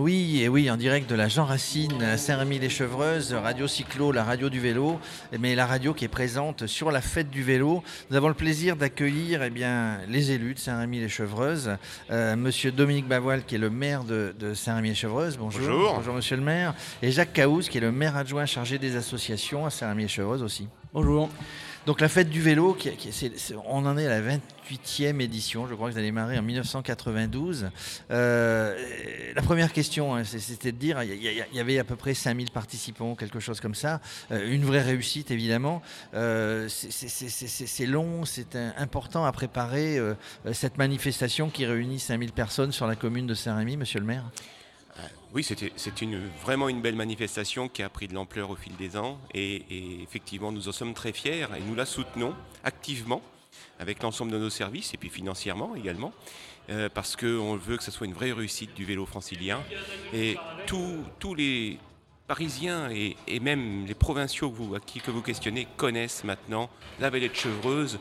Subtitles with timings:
[0.00, 4.58] Oui, et oui, en direct de la Jean Racine, Saint-Rémy-les-Chevreuses, Radio Cyclo, la radio du
[4.58, 4.98] vélo,
[5.38, 7.82] mais la radio qui est présente sur la fête du vélo.
[8.10, 11.76] Nous avons le plaisir d'accueillir eh bien, les élus de Saint-Rémy-les-Chevreuses,
[12.10, 15.36] euh, Monsieur Dominique Bavoil, qui est le maire de, de Saint-Rémy-les-Chevreuses.
[15.36, 15.60] Bonjour.
[15.60, 15.94] Bonjour.
[15.96, 16.72] Bonjour, Monsieur le maire.
[17.02, 20.66] Et Jacques Caouz, qui est le maire adjoint chargé des associations à Saint-Rémy-les-Chevreuses aussi.
[20.92, 21.28] Bonjour.
[21.86, 22.76] Donc la fête du vélo,
[23.64, 27.70] on en est à la 28e édition, je crois que ça a démarré en 1992.
[28.10, 31.14] Euh, la première question, hein, c'était de dire, il
[31.52, 34.00] y, avait à peu près 5000 participants, quelque chose comme ça.
[34.32, 35.80] Euh, une vraie réussite, évidemment.
[36.14, 40.00] Euh, c'est- long, c'est important à préparer
[40.52, 44.24] cette manifestation qui réunit 5000 personnes sur la commune de Saint-Rémy, monsieur le maire.
[45.32, 45.92] Oui, c'était c'est
[46.42, 50.50] vraiment une belle manifestation qui a pris de l'ampleur au fil des ans et, effectivement
[50.50, 52.34] nous en sommes très fiers et nous la soutenons
[52.64, 53.22] activement
[53.78, 56.12] avec l'ensemble de nos services et puis financièrement également
[56.68, 59.60] euh, parce qu'on veut que ce soit une vraie réussite du vélo francilien
[60.12, 61.78] et tous- les
[62.26, 66.70] Parisiens et, même les provinciaux vous, à qui que vous questionnez connaissent maintenant
[67.00, 67.98] la vallée de Chevreuse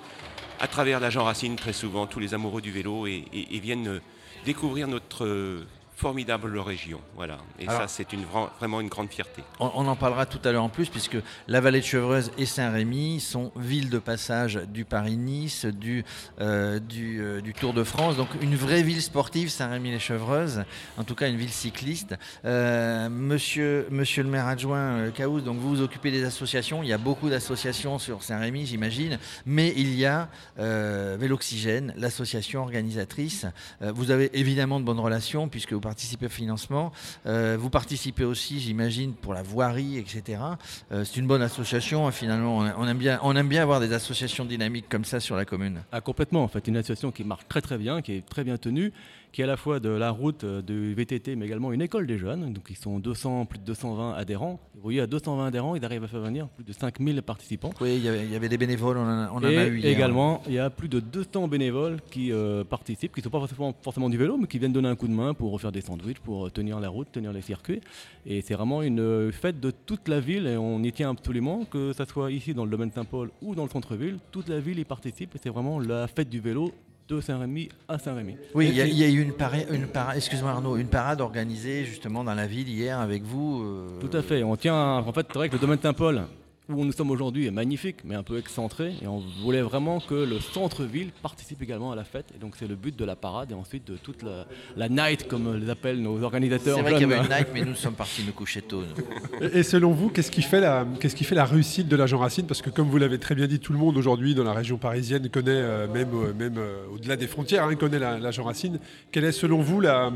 [0.60, 3.24] à travers la Racine très souvent, tous les amoureux du vélo et,
[3.60, 4.02] viennent euh,
[4.46, 5.66] découvrir notre euh,
[6.00, 7.02] formidable région.
[7.18, 7.40] Voilà.
[7.60, 9.44] Et Alors- ça, c'est une, vra- vraiment une grande fierté.
[9.60, 11.18] On, on en parlera tout à l'heure en plus, puisque
[11.50, 16.06] la vallée de Chevreuse et Saint-Rémy sont villes de passage du Paris-Nice, du,
[16.40, 18.16] euh, du, euh, du Tour de France.
[18.16, 20.64] Donc une vraie ville sportive, Saint-Rémy-les-Chevreuses,
[20.98, 22.16] en tout cas une ville cycliste.
[22.46, 26.82] Euh, monsieur, monsieur le maire adjoint Caous, donc vous vous occupez des associations.
[26.82, 30.30] Il y a beaucoup d'associations sur Saint-Rémy, j'imagine, mais il y a
[31.18, 33.46] Véloxygène, l'association organisatrice.
[33.82, 36.92] Vous avez évidemment de bonnes relations, puisque vous participez au financement.
[37.26, 40.40] Euh, vous participez aussi, j'imagine, pour la voirie, etc.
[40.92, 42.60] Euh, c'est une bonne association, hein, finalement.
[42.60, 45.82] On, aime bien, on aime bien avoir des associations dynamiques comme ça sur la commune.
[45.92, 48.58] Ah, complètement, en fait, une association qui marche très très bien, qui est très bien
[48.58, 48.94] tenue,
[49.32, 52.08] qui est à la fois de la route, euh, du VTT, mais également une école
[52.08, 52.54] des jeunes.
[52.54, 54.60] Donc ils sont 200, plus de 220 adhérents.
[54.76, 57.72] Vous voyez, à 220 adhérents, ils arrivent à faire venir plus de 5000 participants.
[57.82, 59.92] Oui, il y avait, il y avait des bénévoles, on en a, en eu hier.
[59.92, 63.40] également, il y a plus de 200 bénévoles qui euh, participent, qui ne sont pas
[63.40, 65.82] forcément, forcément du vélo, mais qui viennent donner un coup de main pour refaire des
[65.82, 67.82] sandwichs, pour euh, tenir la route, tenir les circuits.
[68.26, 71.94] Et c'est vraiment une fête de toute la ville et on y tient absolument, que
[71.94, 74.86] ce soit ici dans le domaine Saint-Paul ou dans le centre-ville, toute la ville y
[74.86, 76.72] participe et c'est vraiment la fête du vélo
[77.10, 78.38] de Saint-Rémy à Saint-Rémy.
[78.54, 81.84] Oui, il y, a- y eu une parade, une para- excuse-moi Arnaud, une parade organisée
[81.86, 83.64] justement dans la ville hier avec vous.
[83.64, 84.44] euh, Tout à fait.
[84.44, 86.22] On tient, en fait, c'est vrai que le domaine Saint-Paul,
[86.70, 88.94] où nous sommes aujourd'hui, est magnifique, mais un peu excentré.
[89.02, 92.28] Et on voulait vraiment que le centre-ville participe également à la fête.
[92.36, 94.46] Et donc, c'est le but de la parade et ensuite de toute la,
[94.78, 96.76] la night, comme les appellent nos organisateurs.
[96.76, 98.82] C'est vrai qu'il y avait une night, mais nous sommes partis nous coucher tôt.
[98.82, 99.48] nous.
[99.56, 102.06] Et et selon vous, qu'est-ce qui, fait la, qu'est-ce qui fait la réussite de la
[102.08, 102.46] Jean Racine?
[102.46, 104.78] Parce que comme vous l'avez très bien dit, tout le monde aujourd'hui dans la région
[104.78, 108.44] parisienne connaît, euh, même, euh, même euh, au-delà des frontières, hein, connaît la, la Jean
[108.44, 108.80] Racine.
[109.12, 110.12] Quel est selon vous la-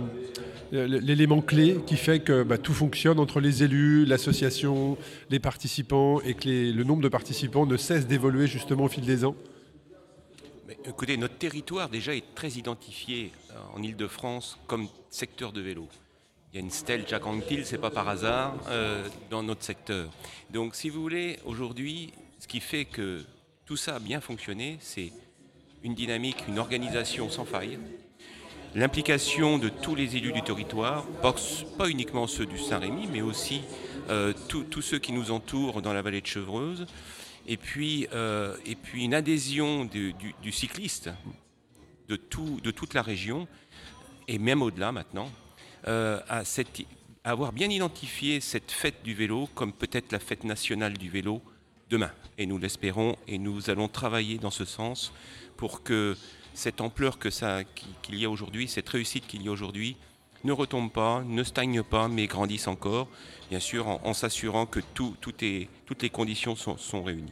[0.71, 4.97] l'élément clé qui fait que bah, tout fonctionne entre les élus, l'association,
[5.29, 9.35] les participants et le nombre de participants ne cesse d'évoluer justement au fil des ans
[10.85, 15.87] écoutez, notre territoire déjà est très identifié euh, en Ile-de-France comme secteur de vélo.
[16.51, 20.09] Il y a une stèle Jacques Anquetil, c'est pas par hasard, euh, dans notre secteur.
[20.51, 23.23] Donc, si vous voulez, aujourd'hui, ce qui fait que
[23.65, 25.11] tout ça a bien fonctionné, c'est
[25.83, 27.79] une dynamique, une organisation sans faille,
[28.75, 33.61] l'implication de tous les élus du territoire, pas, uniquement ceux du Saint-Rémy, mais aussi
[34.09, 36.85] euh, tous ceux qui nous entourent dans la vallée de Chevreuse,
[37.45, 38.55] et puis, euh,
[38.93, 40.15] une adhésion du,
[40.51, 41.09] cycliste
[42.07, 43.47] de, tout, de toute la région,
[44.27, 45.29] et même au-delà maintenant,
[45.87, 46.43] euh, à, à
[47.29, 51.41] avoir bien identifié cette fête du vélo comme peut-être la fête nationale du vélo
[51.89, 52.11] demain.
[52.37, 55.11] Et nous l'espérons, et nous allons travailler dans ce sens
[55.57, 56.15] pour que
[56.53, 59.95] cette ampleur que ça- qui- qu'il y a aujourd'hui, cette réussite qu'il y a aujourd'hui,
[60.43, 63.07] ne retombe pas, ne stagne pas, mais grandisse encore,
[63.49, 67.31] bien sûr en, s'assurant que toutes les conditions sont réunies.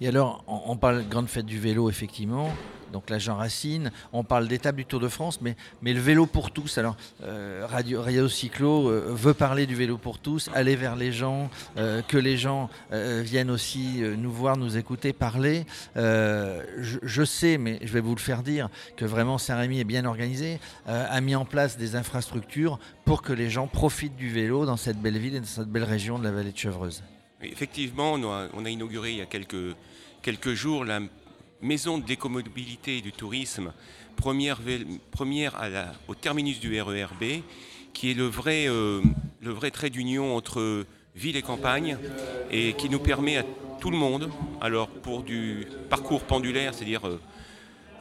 [0.00, 2.50] Et alors, on, on parle grande fête du vélo, effectivement.
[2.94, 6.52] Donc la Jean Racine, on parle d'étape du Tour de France, mais, le vélo pour
[6.52, 6.78] tous.
[6.78, 11.50] Alors, euh, Radio, Cyclo euh, veut parler du vélo pour tous, aller vers les gens,
[11.76, 15.66] euh, que les gens viennent aussi nous voir, nous écouter, parler.
[15.96, 20.04] Je, je sais, mais je vais vous le faire dire, que vraiment Saint-Rémy est bien
[20.04, 24.76] organisé, a mis en place des infrastructures pour que les gens profitent du vélo dans
[24.76, 27.02] cette belle ville et dans cette belle région de la vallée de Chevreuse.
[27.50, 31.00] Effectivement, on a, inauguré il y a quelques, jours la
[31.60, 33.72] maison de l'écomobilité et du tourisme,
[34.16, 34.60] première,
[36.08, 37.42] au terminus du RERB,
[37.92, 39.02] qui est le vrai, euh,
[39.40, 41.96] le vrai trait d'union entre ville et campagne,
[42.50, 43.44] et qui nous permet à
[43.80, 44.30] tout le monde,
[44.60, 47.20] alors pour du parcours pendulaire, c'est-à-dire euh,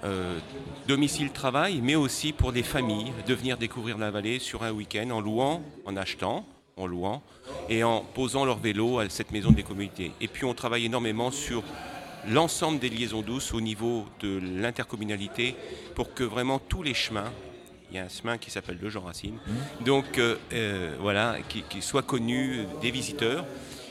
[0.03, 0.39] euh,
[0.87, 5.21] domicile-travail, mais aussi pour des familles, de venir découvrir la vallée sur un week-end en
[5.21, 6.45] louant, en achetant,
[6.77, 7.21] en louant,
[7.69, 10.11] et en posant leur vélo à cette maison des communautés.
[10.21, 11.63] Et puis on travaille énormément sur
[12.27, 15.55] l'ensemble des liaisons douces au niveau de l'intercommunalité
[15.95, 17.31] pour que vraiment tous les chemins
[17.91, 19.35] il y a un chemin qui s'appelle le Jean Racine.
[19.35, 19.83] Mmh.
[19.83, 23.45] Donc euh, euh, voilà, qui, qui, soit connu des visiteurs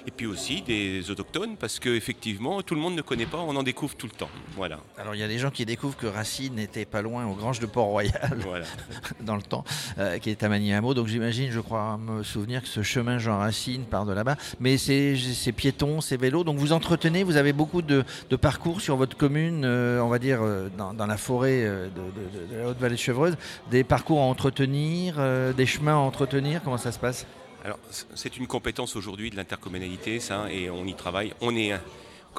[0.07, 3.63] et puis aussi des autochtones, parce qu'effectivement, tout le monde ne connaît pas, on en
[3.63, 4.31] découvre tout le temps.
[4.57, 4.81] Voilà.
[4.99, 7.61] Alors il y a des gens qui découvrent que Racine n'était pas loin aux Granges
[7.61, 8.67] de Port-Royal, voilà.
[9.21, 9.65] dans le temps,
[9.99, 10.95] euh, qui est à Maniamo.
[10.95, 14.37] Donc j'imagine, je crois me souvenir que ce chemin Jean Racine part de là-bas.
[14.61, 15.15] Mais c'est
[15.57, 16.45] piétons, c'est vélos.
[16.45, 20.19] Donc vous entretenez, vous avez beaucoup de, de parcours sur votre commune, euh, on va
[20.19, 23.37] dire, euh, dans, dans, la forêt de, de, de la Haute-Vallée de Chevreuse,
[23.71, 26.63] des parcours à entretenir, euh, des chemins à entretenir.
[26.63, 27.27] Comment ça se passe?
[27.65, 27.79] Alors,
[28.15, 31.33] c'est une compétence aujourd'hui de l'intercommunalité, ça, et on y travaille.
[31.41, 31.73] On est,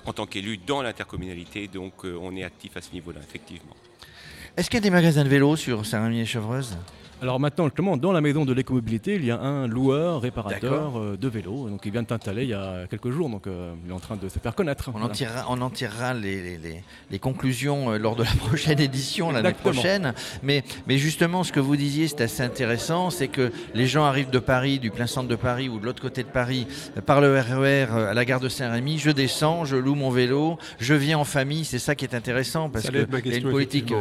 [0.06, 3.76] en tant qu'élu, dans l'intercommunalité, donc euh, on est actif à ce niveau-là, effectivement.
[4.58, 6.78] Est-ce qu'il y a des magasins de vélos sur Saint-Rémy-et-Chevreuse
[7.24, 11.16] alors maintenant, justement, dans la maison de l'écomobilité, il y a un loueur réparateur euh,
[11.16, 11.70] de vélos.
[11.70, 14.00] Donc il vient de s'installer il y a quelques jours, donc euh, il est en
[14.02, 14.90] train de se faire connaître.
[14.90, 15.06] On, voilà.
[15.06, 19.32] en, tirera, on en tirera les, les, les conclusions euh, lors de la prochaine édition,
[19.32, 20.14] l'année prochaine.
[20.44, 24.30] Mais, mais justement, ce que vous disiez, c'est assez intéressant, c'est que les gens arrivent
[24.30, 26.68] de Paris, du plein centre de Paris ou de l'autre côté de Paris,
[27.06, 30.58] par le RER e à la gare de Saint-Rémy, je descends, je loue mon vélo,
[30.78, 33.94] je viens en famille, c'est ça qui est intéressant, parce qu'il y a une politique...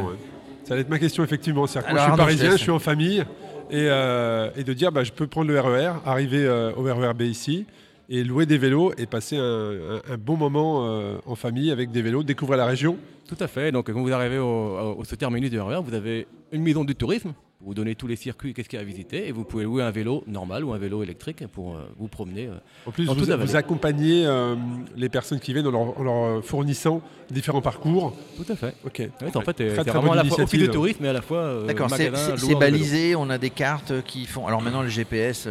[0.65, 1.67] Ça allait être ma question, effectivement.
[1.67, 1.81] Je suis
[2.17, 3.25] parisien, je suis en famille,
[3.71, 7.23] et, euh, et, de dire, bah, je peux prendre le RER, arriver euh, au RERB
[7.23, 7.67] ici,
[8.09, 11.91] et louer des vélos, et passer un, un, un bon moment euh, en famille avec
[11.91, 12.97] des vélos, découvrir la région.
[13.29, 13.73] Tout à fait.
[13.73, 16.95] Donc, quand vous arrivez au, au, au terminus du RER, vous avez une maison du
[16.95, 17.33] tourisme,
[17.65, 19.83] vous donnez tous les circuits, qu'est-ce qu'il y a à visiter, et vous pouvez louer
[19.83, 22.47] un vélo normal ou un vélo électrique pour euh, vous promener.
[22.47, 22.57] Euh,
[22.87, 24.57] en plus, vous, vous, accompagnez euh,
[24.97, 28.17] les personnes qui viennent en leur, en leur, fournissant différents parcours.
[28.37, 28.75] Tout à fait.
[28.85, 28.99] Ok.
[28.99, 31.39] Ouais, en fait, c'est vraiment à la fois office de tourisme, mais à la fois.
[31.39, 34.47] Euh, D'accord, c'est balisé, on a des cartes qui font.
[34.47, 35.47] Alors maintenant, le GPS.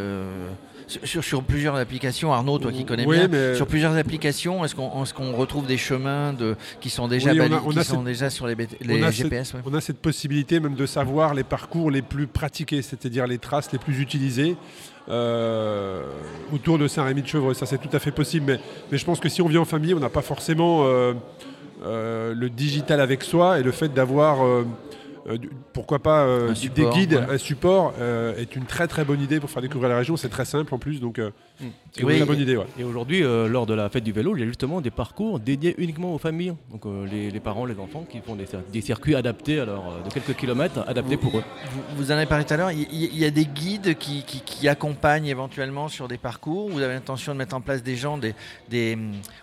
[1.03, 3.55] Sur, sur, plusieurs applications, Arnaud, toi qui connais oui, bien, mais...
[3.55, 7.37] sur plusieurs applications, est-ce qu'on est qu retrouve des chemins de, qui sont déjà, oui,
[7.37, 9.55] balisés, on a, on qui a sont cette, déjà sur les, les on GPS cette,
[9.55, 9.61] ouais.
[9.65, 13.71] On a cette possibilité même de savoir les parcours les plus pratiqués, c'est-à-dire les traces
[13.71, 14.57] les plus utilisées.
[15.09, 16.03] Euh,
[16.53, 18.59] autour de Saint-Rémy-de-Chevreux, ça c'est tout à fait possible, mais,
[18.91, 21.13] mais, je pense que si on vient en famille, on n'a pas forcément euh,
[21.83, 24.37] euh, le digital avec soi et le fait d'avoir
[25.27, 25.37] euh, euh,
[25.73, 27.35] pourquoi pas euh, support, des guides, ouais.
[27.35, 30.17] un support euh, est une très très bonne idée pour faire découvrir la région.
[30.17, 31.19] C'est très simple en plus, donc
[31.61, 31.67] Mm.
[31.91, 32.57] c'est oui, une très bonne idée.
[32.57, 32.65] Ouais.
[32.79, 35.39] Et aujourd'hui, euh, lors de la fête du vélo, il y a justement des parcours
[35.39, 36.53] dédiés uniquement aux familles.
[36.71, 40.11] Donc euh, les, les, parents, les enfants qui font des, des circuits adaptés, alors de
[40.11, 41.43] quelques kilomètres, adaptés vous, pour eux.
[41.71, 44.41] Vous, vous en avez parlé tout à l'heure, il, y a des guides qui, qui,
[44.41, 46.69] qui, accompagnent éventuellement sur des parcours.
[46.69, 48.33] Vous avez l'intention de mettre en place des gens, des,
[48.69, 48.97] des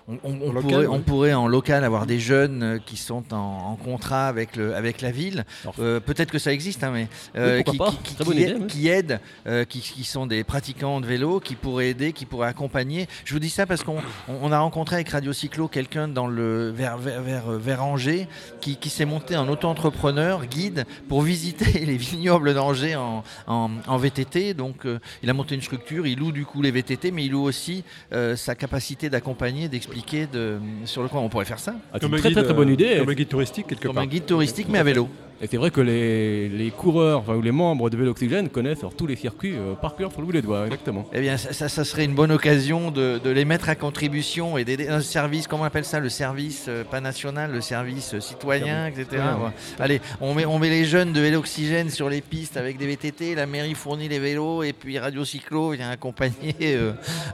[0.09, 0.87] on, on, on, local, pourrait, ouais.
[0.89, 5.01] on, pourrait, en local avoir des jeunes qui sont en, en contrat avec, le, avec
[5.01, 5.45] la ville.
[5.79, 8.67] Euh, Peut-être que ça existe, hein, mais euh, oui, qui, qui, qui, idée, oui.
[8.67, 13.07] qui, aident, euh, qui, sont des pratiquants de vélo, qui pourraient aider, qui pourraient accompagner.
[13.25, 13.99] Je vous dis ça parce qu'on
[14.29, 18.29] on a rencontré avec Radio Cyclo quelqu'un dans le vers, vers, vers, vers Angers
[18.61, 24.55] qui, s'est monté en auto-entrepreneur, guide, pour visiter les vignobles d'Angers en, en, en, VTT.
[24.55, 27.33] Donc euh, il a monté une structure, il loue du coup les VTT, mais il
[27.33, 31.21] loue aussi euh, sa capacité d'accompagner, d'expliquer de, sur le coin.
[31.21, 31.75] On pourrait faire ça.
[31.93, 32.97] Ah, c'est une très, très, très bonne idée.
[32.99, 34.05] Comme un guide touristique quelque comme part.
[34.05, 35.09] un guide touristique mais à vélo.
[35.41, 38.81] Et c'est vrai que les, les coureurs enfin, ou les membres de Vélo Oxygène connaissent
[38.81, 41.07] alors, tous les circuits euh, par cœur sur le bout des doigts, exactement.
[41.13, 44.59] Eh bien, ça, ça, ça serait une bonne occasion de, de, les mettre à contribution
[44.59, 48.15] et d'aider un service, comment on appelle ça, le service euh, pas national, le service
[48.15, 49.07] euh, citoyen, etc.
[49.13, 49.51] Ouais.
[49.79, 52.89] Allez, on met, on met les jeunes de Vélo Oxygène sur les pistes avec des
[52.89, 56.55] VTT, la mairie fournit les vélos et puis Radio Cyclo vient accompagner.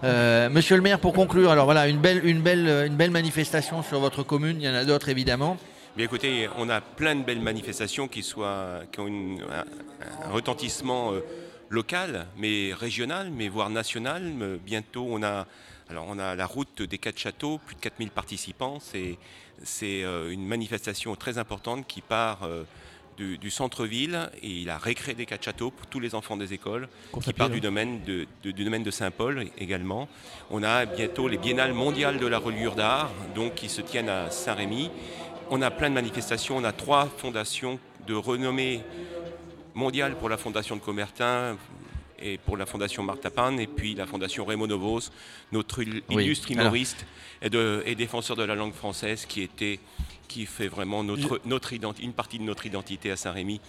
[0.02, 3.82] Euh, Monsieur le maire, pour conclure, alors voilà, une belle, une belle, une belle manifestation
[3.82, 5.56] sur votre commune, il y en a d'autres évidemment.
[5.96, 10.30] Bien écoutez, on a plein de belles manifestations qui, soient, qui ont une, un, un,
[10.32, 11.20] retentissement euh,
[11.70, 14.24] local, mais régional, mais voire national.
[14.24, 15.46] Mais bientôt, on a,
[15.88, 18.80] alors on a la route des quatre châteaux, plus de 4000 participants.
[18.80, 19.18] C'est,
[19.82, 22.64] euh, une manifestation très importante qui part euh,
[23.16, 26.88] du, du centre-ville et la récré des quatre châteaux pour tous les enfants des écoles,
[27.22, 30.08] qui part du domaine de, de, du domaine de Saint-Paul également.
[30.50, 34.32] On a bientôt les biennales mondiales de la reliure d'art, donc qui se tiennent à
[34.32, 34.90] Saint-Rémy.
[35.50, 38.82] On a plein de manifestations, on a trois fondations de renommée
[39.74, 41.56] mondiale pour la fondation de Comertin
[42.18, 45.10] et pour la fondation Marc Tapan et puis la fondation Raymond Novos,
[45.52, 46.54] notre illustre oui.
[46.54, 47.04] humoriste
[47.42, 49.80] et, de, et, défenseur de la langue française qui était
[50.28, 53.60] qui fait vraiment notre, notre une partie de notre identité à Saint-Rémy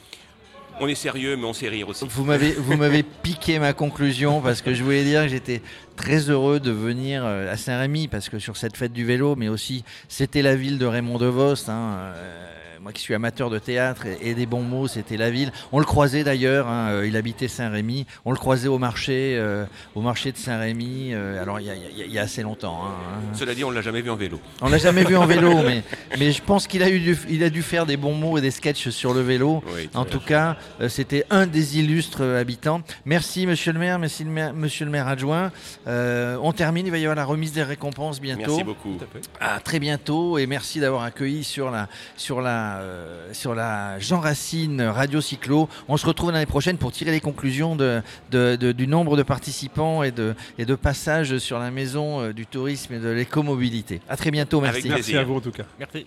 [0.79, 2.05] on est sérieux, mais on sait rire aussi.
[2.07, 5.61] Vous m'avez, vous m'avez piqué ma conclusion parce que je voulais dire que j'étais
[5.95, 9.47] très heureux de venir euh, à Saint-Rémy parce que sur cette fête du vélo, mais
[9.47, 11.69] aussi c'était la ville de Raymond DeVos.
[11.69, 12.44] Hein, euh,
[12.81, 15.51] moi qui suis amateur de théâtre et, des bons mots, c'était la ville.
[15.71, 19.65] On le croisait d'ailleurs, hein, euh, il habitait Saint-Rémy, on le croisait au marché, euh,
[19.93, 22.81] au marché de Saint-Rémy, euh, alors il y, a assez longtemps.
[22.83, 23.33] Hein, hein.
[23.33, 24.39] Cela dit, on ne l'a jamais vu en vélo.
[24.61, 25.83] On l'a jamais vu en vélo, mais,
[26.17, 28.51] mais je pense qu'il a, eu il a dû faire des bons mots et des
[28.51, 29.63] sketchs sur le vélo.
[29.93, 30.57] en tout cas,
[30.89, 32.81] c'était un des illustres habitants.
[33.05, 35.51] Merci monsieur le maire, merci le maire, monsieur le maire adjoint.
[35.85, 38.57] on termine, il va y avoir la remise des récompenses bientôt.
[38.57, 38.97] Merci beaucoup.
[39.39, 44.19] À très bientôt et merci d'avoir accueilli sur la, sur la euh, sur la Jean
[44.19, 45.69] Racine Radio Cyclo.
[45.87, 50.35] On se retrouve l'année prochaine pour tirer les conclusions du nombre de participants et de,
[50.57, 54.01] et de passages sur la maison euh, du tourisme et de l'écomobilité.
[54.09, 54.89] À très bientôt, merci.
[54.89, 55.63] merci à vous en tout cas.
[55.79, 56.05] Merci.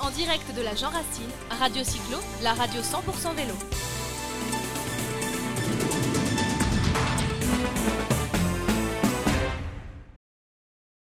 [0.00, 3.54] En direct de la Jean Racine, Radio Cyclo, la radio 100% vélo.